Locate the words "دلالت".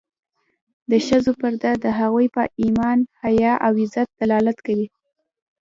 4.21-4.57